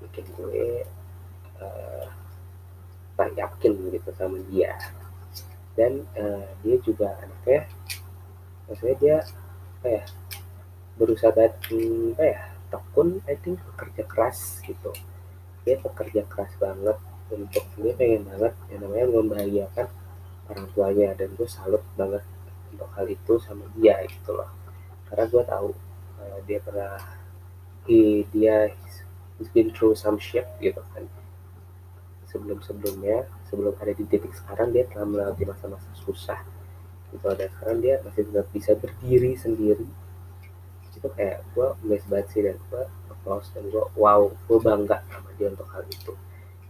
bikin 0.04 0.28
gue 0.36 0.84
uh, 1.62 2.08
yakin 3.38 3.74
gitu 3.94 4.10
sama 4.18 4.38
dia. 4.50 4.74
Dan 5.78 6.06
uh, 6.18 6.46
dia 6.66 6.78
juga 6.82 7.14
anaknya 7.22 7.70
maksudnya 8.68 8.96
dia 9.00 9.18
apa 9.78 9.88
ya 9.88 10.04
berusaha 10.98 11.32
banget 11.32 11.54
apa 12.18 12.24
ya 12.26 12.42
tekun 12.68 13.22
I 13.30 13.36
think 13.38 13.62
bekerja 13.74 14.04
keras 14.10 14.62
gitu. 14.66 14.92
Dia 15.64 15.78
bekerja 15.80 16.26
keras 16.26 16.52
banget 16.58 16.98
untuk 17.30 17.66
dia 17.78 17.94
pengen 17.94 18.26
banget 18.26 18.54
yang 18.74 18.80
namanya 18.88 19.06
membahagiakan 19.12 19.88
orang 20.50 20.68
tuanya. 20.74 21.10
Dan 21.14 21.30
gue 21.38 21.50
salut 21.50 21.84
banget 21.94 22.26
untuk 22.74 22.90
hal 22.98 23.06
itu 23.06 23.34
sama 23.42 23.70
dia 23.78 24.02
gitu 24.10 24.34
loh. 24.34 24.50
Karena 25.08 25.26
gue 25.30 25.44
tahu 25.46 25.70
uh, 26.20 26.40
dia 26.50 26.60
pernah 26.60 26.98
he, 27.88 28.28
dia 28.36 28.70
he's 29.40 29.50
been 29.54 29.72
through 29.72 29.96
some 29.96 30.20
shit 30.20 30.46
gitu 30.60 30.82
kan 30.94 31.06
sebelum 32.28 32.60
sebelumnya 32.60 33.24
sebelum 33.48 33.74
ada 33.80 33.96
di 33.96 34.04
titik 34.04 34.36
sekarang 34.36 34.76
dia 34.76 34.84
telah 34.92 35.08
melewati 35.08 35.44
masa-masa 35.48 35.88
susah. 36.04 36.40
Gitu 37.12 37.24
dan 37.24 37.48
sekarang 37.56 37.78
dia 37.80 37.96
masih 38.04 38.28
tetap 38.28 38.48
bisa 38.52 38.72
berdiri 38.76 39.34
sendiri. 39.40 39.88
Itu 40.92 41.08
kayak 41.16 41.48
gue 41.56 41.68
amazed 41.88 42.08
banget 42.12 42.28
sih 42.36 42.42
dan 42.44 42.58
gue 42.68 42.84
applause 43.08 43.48
dan 43.56 43.64
gue 43.72 43.84
wow 43.96 44.28
gue 44.28 44.60
bangga 44.60 45.00
sama 45.08 45.30
dia 45.40 45.48
untuk 45.52 45.68
hal 45.72 45.84
itu. 45.88 46.14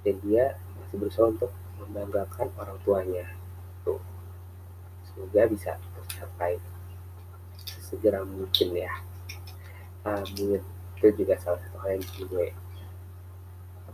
Dan 0.05 0.15
dia 0.21 0.55
masih 0.77 0.95
berusaha 1.01 1.25
untuk 1.25 1.51
membanggakan 1.81 2.47
orang 2.61 2.77
tuanya. 2.85 3.25
Tuh 3.81 3.99
semoga 5.09 5.41
bisa 5.49 5.73
tercapai 5.97 6.61
segera 7.81 8.21
mungkin 8.21 8.77
ya. 8.77 8.93
Amin. 10.05 10.61
Itu 10.97 11.13
juga 11.17 11.35
salah 11.41 11.59
satu 11.65 11.77
hal 11.81 11.97
yang 11.97 12.05
gue 12.29 12.47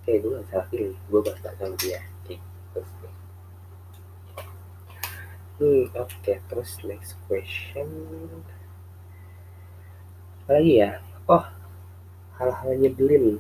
oke 0.03 0.11
okay, 0.11 0.19
gue 0.19 0.43
salah 0.51 0.67
pilih. 0.67 0.99
Gue 1.07 1.19
bangga 1.23 1.55
sama 1.55 1.75
dia. 1.79 2.03
Gitu 2.27 2.79
sih 2.83 3.13
hmm 5.63 5.95
oke 5.95 6.11
okay. 6.19 6.43
terus 6.51 6.75
next 6.83 7.15
question. 7.23 7.87
Apa 10.43 10.59
lagi 10.59 10.83
ya? 10.83 10.99
Oh 11.23 11.47
hal-hal 12.35 12.75
nyebelin. 12.75 13.39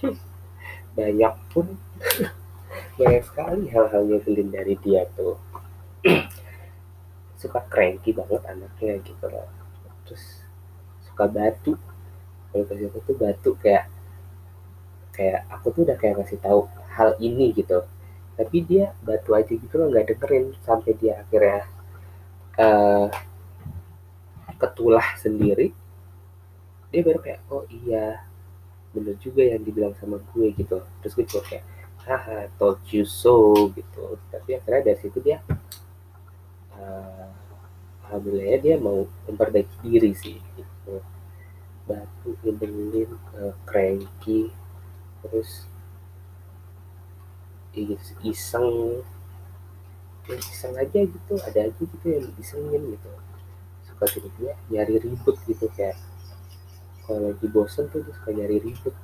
Hmm, 0.00 0.16
banyak 0.96 1.34
pun. 1.52 1.76
Banyak 2.96 3.24
sekali 3.26 3.66
hal-hal 3.72 4.06
nyebelin 4.06 4.48
dari 4.52 4.76
dia 4.80 5.04
tuh. 5.16 5.36
Suka 7.40 7.64
cranky 7.68 8.12
banget 8.12 8.40
anaknya 8.48 9.00
gitu 9.04 9.24
loh. 9.26 9.48
Terus 10.04 10.44
suka 11.04 11.24
batu. 11.26 11.74
Kalau 12.52 12.64
aku 12.68 13.00
tuh 13.08 13.16
batu 13.16 13.50
kayak 13.58 13.88
kayak 15.20 15.44
aku 15.52 15.68
tuh 15.76 15.84
udah 15.84 16.00
kayak 16.00 16.16
ngasih 16.16 16.40
tahu 16.40 16.64
hal 16.96 17.12
ini 17.20 17.52
gitu. 17.52 17.84
Tapi 18.40 18.56
dia 18.64 18.96
batu 19.04 19.36
aja 19.36 19.52
gitu 19.52 19.74
loh 19.76 19.92
nggak 19.92 20.16
dengerin 20.16 20.56
sampai 20.64 20.96
dia 20.96 21.20
akhirnya 21.20 21.68
uh, 22.56 23.12
ketulah 24.56 25.04
sendiri. 25.20 25.76
Dia 26.88 27.04
baru 27.04 27.20
kayak 27.20 27.40
oh 27.52 27.68
iya 27.68 28.24
bener 28.96 29.20
juga 29.20 29.44
yang 29.44 29.60
dibilang 29.60 29.92
sama 30.00 30.24
gue 30.32 30.56
gitu. 30.56 30.80
Terus 31.04 31.12
gue 31.12 31.26
cuma 31.28 31.44
kayak 31.44 31.64
haha 32.08 32.48
told 32.56 32.80
you 32.88 33.04
so 33.04 33.68
gitu. 33.76 34.16
Tapi 34.32 34.56
akhirnya 34.56 34.88
dari 34.88 34.98
situ 35.04 35.20
dia 35.20 35.44
uh, 36.80 37.28
alhamdulillah 38.08 38.56
dia 38.56 38.80
mau 38.80 39.04
memperbaiki 39.28 39.84
diri 39.84 40.16
sih 40.16 40.40
gitu. 40.56 41.04
Batu 41.84 42.40
nyebelin 42.40 43.12
uh, 43.36 43.52
cranky 43.68 44.48
terus 45.24 45.66
iseng. 48.24 49.02
Ya 50.28 50.36
iseng 50.36 50.74
aja 50.78 51.00
gitu 51.06 51.34
ada 51.42 51.60
aja 51.66 51.82
gitu 51.82 52.06
yang 52.06 52.26
isengin 52.38 52.82
gitu. 52.94 53.10
Suka 53.86 54.04
gitu 54.12 54.28
dia 54.38 54.54
nyari 54.70 55.00
ribut 55.00 55.36
gitu 55.46 55.66
kayak 55.74 55.98
kalau 57.06 57.32
lagi 57.32 57.46
bosen 57.50 57.90
tuh 57.90 58.04
suka 58.06 58.30
nyari 58.30 58.62
ribut. 58.62 58.94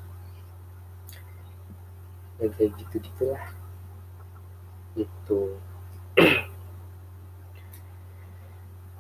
Dan 2.39 2.51
kayak 2.55 2.73
gitu. 2.79 2.97
Gitulah 3.03 3.45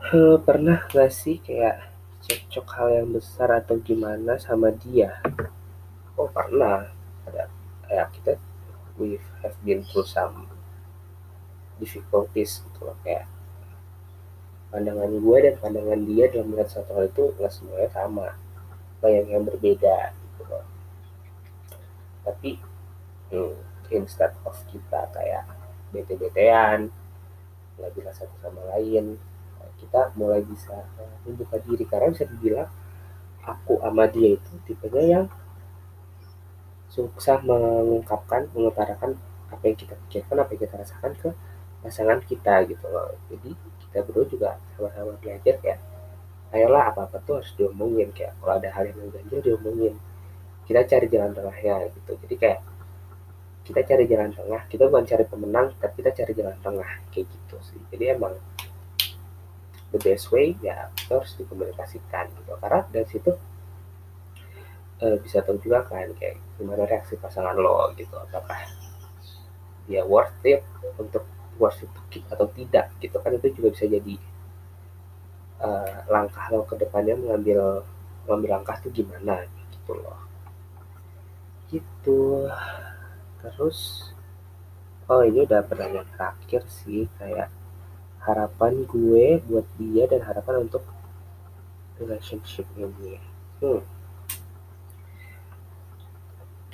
gitu 0.06 0.40
pernah 0.46 0.78
gak 0.86 1.10
sih 1.10 1.42
kayak 1.42 1.90
cekcok 2.22 2.66
hal 2.78 2.88
yang 2.94 3.08
besar 3.10 3.50
atau 3.50 3.78
gimana 3.82 4.38
sama 4.38 4.70
dia? 4.70 5.18
Oh 6.14 6.30
pernah 6.30 6.95
ada 7.26 7.50
ya 7.86 8.06
kita 8.10 8.38
we 8.98 9.20
have 9.44 9.54
been 9.62 9.84
through 9.86 10.06
some 10.06 10.48
difficulties 11.76 12.64
gitu 12.64 12.88
loh 12.88 12.96
kayak 13.04 13.28
pandangan 14.72 15.08
gue 15.08 15.36
dan 15.40 15.54
pandangan 15.60 16.00
dia 16.04 16.24
dalam 16.32 16.52
melihat 16.52 16.68
satu 16.68 16.90
hal 16.96 17.06
itu 17.08 17.24
nggak 17.38 17.52
semuanya 17.52 17.90
sama 17.92 18.26
banyak 19.00 19.26
yang 19.30 19.44
berbeda 19.46 20.12
gitu 20.12 20.42
loh. 20.50 20.64
Tapi 22.26 22.58
hmm, 23.30 23.56
instead 23.94 24.34
of 24.42 24.56
kita 24.68 25.06
kayak 25.14 25.46
bete-betean 25.94 26.90
nggak 27.76 27.92
bisa 27.94 28.10
satu 28.24 28.34
sama 28.40 28.60
lain 28.74 29.20
kita 29.76 30.12
mulai 30.16 30.40
bisa 30.40 30.72
membuka 31.24 31.60
diri. 31.62 31.84
Karena 31.84 32.12
bisa 32.12 32.24
dibilang 32.24 32.68
aku 33.44 33.78
sama 33.78 34.04
dia 34.10 34.34
itu 34.34 34.52
tipenya 34.66 35.02
yang 35.04 35.24
susah 36.96 37.44
mengungkapkan 37.44 38.48
mengutarakan 38.56 39.20
apa 39.52 39.62
yang 39.68 39.76
kita 39.76 39.94
pikirkan 40.08 40.36
apa 40.40 40.50
yang 40.56 40.62
kita 40.64 40.74
rasakan 40.80 41.12
ke 41.20 41.28
pasangan 41.84 42.18
kita 42.24 42.64
gitu 42.72 42.86
loh. 42.88 43.12
Jadi 43.28 43.52
kita 43.84 43.98
berdua 44.08 44.24
juga 44.24 44.50
sama-sama 44.74 45.12
belajar 45.20 45.54
kayak 45.60 45.80
ayolah 46.56 46.88
apa-apa 46.90 47.20
tuh 47.28 47.44
harus 47.44 47.52
diomongin. 47.54 48.08
Kayak 48.16 48.32
kalau 48.40 48.52
ada 48.56 48.68
hal 48.72 48.88
yang 48.88 48.96
mengganjil 49.04 49.40
diomongin. 49.44 49.94
Kita 50.64 50.82
cari 50.88 51.06
jalan 51.12 51.30
tengahnya 51.36 51.74
gitu. 51.92 52.12
Jadi 52.26 52.34
kayak 52.40 52.60
kita 53.68 53.80
cari 53.84 54.04
jalan 54.08 54.30
tengah. 54.32 54.62
Kita 54.66 54.82
bukan 54.88 55.04
cari 55.04 55.24
pemenang 55.28 55.66
tapi 55.76 55.94
kita 56.00 56.10
cari 56.16 56.32
jalan 56.32 56.56
tengah. 56.64 56.90
Kayak 57.12 57.26
gitu 57.28 57.56
sih. 57.60 57.80
Jadi 57.92 58.04
emang 58.16 58.34
the 59.92 59.98
best 60.02 60.32
way 60.34 60.56
ya 60.64 60.88
kita 60.96 61.20
harus 61.20 61.36
dikomunikasikan 61.36 62.32
gitu. 62.32 62.52
Karena 62.58 62.80
dari 62.88 63.06
situ 63.06 63.30
uh, 65.04 65.16
bisa 65.20 65.44
tahu 65.44 65.60
juga 65.60 65.84
kan 65.84 66.08
kayak 66.16 66.45
gimana 66.56 66.88
reaksi 66.88 67.14
pasangan 67.20 67.56
lo 67.56 67.92
gitu? 67.94 68.16
Apakah 68.16 68.66
dia 69.86 70.02
worth 70.02 70.34
it 70.42 70.64
untuk 70.98 71.24
worth 71.60 71.84
it 71.84 71.90
to 71.92 72.02
keep 72.10 72.24
atau 72.32 72.48
tidak 72.52 72.90
gitu? 73.00 73.16
Kan 73.20 73.36
itu 73.36 73.52
juga 73.54 73.72
bisa 73.76 73.86
jadi 73.86 74.14
uh, 75.62 76.08
langkah 76.10 76.48
lo 76.52 76.64
ke 76.64 76.76
depannya 76.80 77.16
mengambil 77.16 77.84
mengambil 78.26 78.50
langkah 78.60 78.76
tuh 78.82 78.92
gimana 78.92 79.44
gitu 79.72 79.92
loh. 79.96 80.20
Gitu. 81.70 82.50
Terus 83.44 84.10
oh 85.06 85.22
ini 85.22 85.46
udah 85.46 85.62
pertanyaan 85.62 86.08
terakhir 86.10 86.66
sih 86.66 87.06
kayak 87.20 87.46
harapan 88.26 88.82
gue 88.90 89.38
buat 89.46 89.66
dia 89.78 90.10
dan 90.10 90.26
harapan 90.26 90.66
untuk 90.66 90.82
relationship 92.02 92.66
ini 92.74 93.22
hmm. 93.62 93.80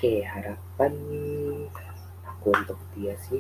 Oke 0.03 0.19
harapan 0.27 0.95
aku 2.27 2.51
untuk 2.51 2.75
dia 2.91 3.15
sih 3.23 3.39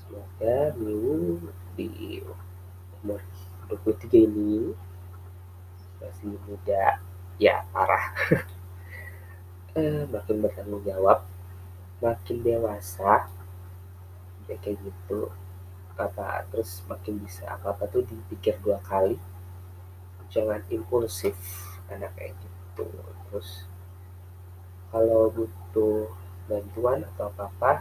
semoga 0.00 0.72
Miu 0.80 1.36
di 1.76 2.16
umur 2.96 3.20
23 3.68 4.24
ini 4.24 4.72
masih 6.00 6.32
muda. 6.48 6.96
Ya 7.36 7.60
parah. 7.76 8.08
Eh, 9.76 10.08
makin 10.08 10.40
bertanggung 10.40 10.80
jawab 10.80 11.28
makin 12.00 12.40
dewasa 12.40 13.28
ya 14.48 14.56
kayak 14.64 14.80
gitu. 14.80 15.28
Apa 16.00 16.48
terus 16.48 16.80
makin 16.88 17.20
bisa 17.20 17.52
apa 17.52 17.76
apa 17.76 17.84
tuh 17.92 18.00
dipikir 18.08 18.56
dua 18.64 18.80
kali. 18.80 19.20
Jangan 20.32 20.64
impulsif 20.72 21.36
anak 21.92 22.16
kayak 22.16 22.32
gitu. 22.40 22.88
Terus 23.28 23.68
kalau 24.92 25.32
butuh 25.32 26.12
bantuan 26.44 27.00
atau 27.16 27.32
apa 27.32 27.42
apa 27.48 27.72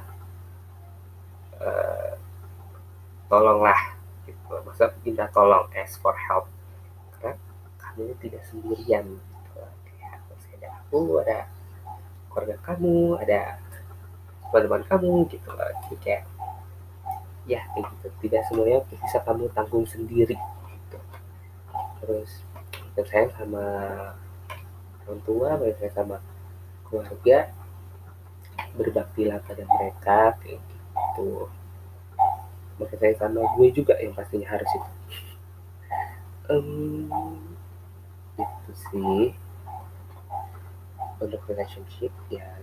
eh, 1.59 2.11
tolonglah 3.27 3.81
gitu. 4.23 4.55
Maksud 4.63 4.91
minta 5.03 5.27
tolong 5.35 5.67
ask 5.75 5.99
for 5.99 6.15
help. 6.15 6.47
Karena 7.19 7.35
kamu 7.83 8.15
tidak 8.23 8.43
sendirian 8.47 9.05
gitu. 9.19 9.59
Masih 10.31 10.51
ada 10.63 10.69
aku 10.79 11.19
ada 11.19 11.39
keluarga 12.31 12.55
kamu 12.63 13.19
ada 13.19 13.59
teman-teman 14.47 14.83
kamu 14.87 15.13
gitu 15.31 15.47
loh 15.51 15.71
jadi 15.87 15.95
kayak 15.99 16.23
ya 17.43 17.61
kayak 17.75 17.85
gitu. 17.91 18.07
Tidak 18.23 18.41
semuanya 18.47 18.79
bisa 18.87 19.19
kamu 19.27 19.51
tanggung 19.51 19.83
sendiri 19.83 20.39
gitu. 20.39 20.97
terus 22.01 22.31
saya 23.07 23.27
sama 23.35 23.65
orang 25.07 25.21
tua 25.27 25.59
saya 25.59 25.91
sama 25.91 26.19
keluarga 26.91 27.47
berbaktilah 28.75 29.39
pada 29.47 29.63
mereka 29.63 30.35
kayak 30.43 30.59
gitu. 30.59 31.47
Saya 32.99 33.13
sama 33.15 33.45
gue 33.55 33.67
juga 33.71 33.95
yang 34.03 34.11
pastinya 34.11 34.51
harus 34.51 34.67
itu. 34.67 34.91
Um, 36.51 37.39
itu 38.35 38.71
sih. 38.91 39.23
Untuk 41.21 41.45
relationship 41.45 42.09
ya 42.33 42.59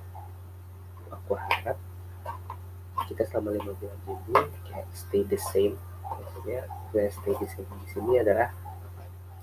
aku 1.08 1.38
harap 1.38 1.78
kita 3.06 3.24
selama 3.30 3.54
lima 3.54 3.72
bulan 3.78 3.96
ini 4.04 4.58
kayak 4.68 4.86
stay 4.92 5.24
the 5.24 5.38
same. 5.38 5.78
Maksudnya 6.04 6.66
yang 6.92 7.08
stay 7.14 7.32
the 7.38 7.48
same 7.48 7.70
di 7.70 7.88
sini 7.94 8.20
adalah 8.20 8.52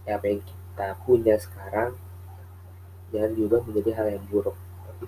ya 0.05 0.21
apa 0.21 0.25
yang 0.29 0.41
kita 0.43 0.87
punya 1.07 1.35
sekarang 1.39 1.97
jangan 3.09 3.31
diubah 3.33 3.63
menjadi 3.65 3.89
hal 3.95 4.07
yang 4.19 4.25
buruk 4.27 4.53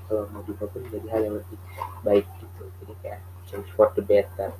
kalau 0.07 0.27
mau 0.35 0.43
diubah 0.43 0.67
pun 0.67 0.83
menjadi 0.83 1.07
hal 1.09 1.21
yang 1.27 1.35
lebih 1.39 1.59
baik 2.03 2.25
gitu. 2.43 2.63
Jadi 2.83 2.93
kayak 3.03 3.21
change 3.47 3.69
for 3.73 3.87
the 3.95 4.03
better. 4.03 4.51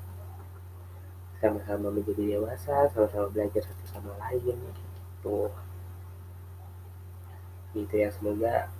Sama-sama 1.38 1.92
menjadi 1.92 2.38
dewasa 2.38 2.90
sama-sama 2.90 3.30
belajar 3.30 3.62
satu 3.62 3.84
sama 3.86 4.12
lain 4.26 4.56
gitu. 4.56 5.52
Gitu 7.76 7.94
ya 7.94 8.08
semoga 8.10 8.72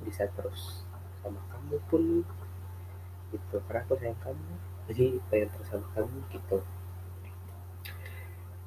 bisa 0.00 0.24
terus 0.32 0.82
sama 1.20 1.38
kamu 1.52 1.76
pun 1.92 2.02
gitu. 3.30 3.56
Karena 3.68 3.80
aku 3.84 3.94
sayang 4.00 4.18
kamu 4.24 4.50
jadi 4.90 5.06
pengen 5.30 5.48
terus 5.54 5.68
sama 5.70 5.86
kamu 5.94 6.16
gitu. 6.34 6.58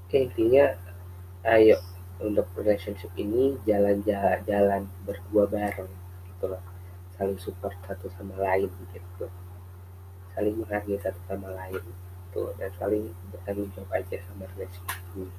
Oke 0.08 0.18
intinya 0.30 0.78
ayo 1.44 1.82
untuk 2.24 2.48
relationship 2.56 3.12
ini 3.20 3.58
jalan-jalan 3.68 4.40
jalan 4.48 4.82
berdua 5.04 5.44
bareng 5.50 5.92
gitu 6.32 6.46
loh 6.48 6.73
saling 7.16 7.40
support 7.40 7.76
satu 7.86 8.10
sama 8.18 8.36
lain 8.40 8.70
gitu. 8.94 9.28
Saling 10.34 10.56
menghargai 10.58 10.98
satu 11.02 11.20
sama 11.30 11.54
lain 11.54 11.84
tuh 12.34 12.50
dan 12.58 12.74
saling 12.82 13.14
bertanggung 13.30 13.70
jawab 13.78 13.92
aja 13.94 14.18
sama 14.26 14.50
relationship 14.58 15.02
ini 15.14 15.30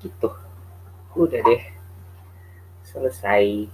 gitu. 0.00 0.30
Udah 1.18 1.40
deh. 1.42 1.62
Selesai. 2.86 3.66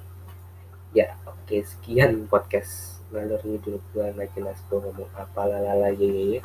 Ya 0.96 1.12
oke 1.28 1.60
sekian 1.60 2.24
podcast 2.24 3.04
ngalur 3.12 3.38
ngidul 3.44 3.78
gue 3.92 4.06
nggak 4.16 4.32
jelas 4.34 4.56
gue 4.66 4.80
ngomong 4.80 5.12
apa 5.14 5.46
lalala 5.46 5.92
ya 5.92 6.40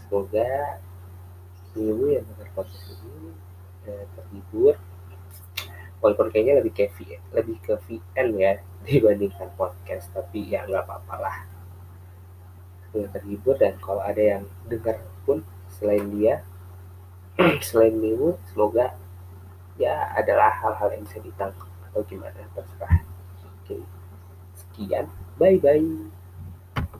semoga 0.00 0.78
ibu 1.74 2.06
yang 2.06 2.22
dengar 2.22 2.48
podcast 2.54 3.02
ini 3.02 3.34
eh, 3.90 4.06
terhibur. 4.14 4.78
Walaupun 5.98 6.28
kayaknya 6.30 6.60
lebih 6.60 6.72
ke 6.76 6.86
V, 6.94 7.16
lebih 7.32 7.56
ke 7.64 7.74
VN 7.88 8.28
ya 8.36 8.52
dibandingkan 8.86 9.50
podcast 9.56 10.12
tapi 10.12 10.52
ya 10.52 10.64
nggak 10.68 10.84
apa-apa 10.84 11.16
lah. 11.20 11.36
Terhibur 12.94 13.58
dan 13.58 13.74
kalau 13.82 14.04
ada 14.04 14.22
yang 14.22 14.44
dengar 14.70 15.02
pun 15.26 15.42
selain 15.66 16.06
dia 16.14 16.46
selain 17.66 17.98
ibu 17.98 18.38
semoga 18.46 18.94
ya 19.74 20.14
adalah 20.14 20.54
hal-hal 20.62 20.94
yang 20.94 21.02
bisa 21.02 21.18
ditangkap 21.18 21.66
atau 21.90 22.06
gimana 22.06 22.38
terserah. 22.54 23.02
Oke 23.42 23.82
sekian. 24.54 25.10
Bye 25.34 25.58
bye 25.58 26.13